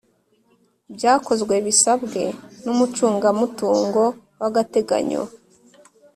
[0.95, 2.21] byakozwe bisabwe
[2.63, 4.03] n’umucungamutungo
[4.39, 5.21] w’agateganyo